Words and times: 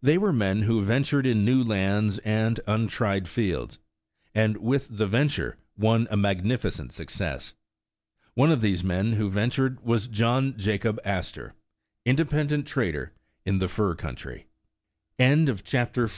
They 0.00 0.16
were 0.16 0.32
men 0.32 0.62
who 0.62 0.80
ventured 0.80 1.26
in 1.26 1.44
new 1.44 1.60
lands 1.60 2.18
and 2.20 2.60
untried 2.68 3.26
fields, 3.26 3.80
and 4.32 4.56
with 4.58 4.86
the 4.96 5.08
venture 5.08 5.58
won 5.76 6.06
a 6.08 6.16
magnificent 6.16 6.92
success. 6.92 7.52
One 8.34 8.52
of 8.52 8.60
these 8.60 8.84
men 8.84 9.14
who 9.14 9.28
ventured 9.28 9.80
was 9.80 10.06
John 10.06 10.56
Jacob 10.56 11.00
Astor, 11.04 11.54
independent 12.04 12.68
trader 12.68 13.12
in 13.44 13.58
the 13.58 13.66
fur 13.68 13.96
country. 13.96 14.46
104 15.16 15.66
CHAPTER 15.68 16.06
XV. 16.06 16.14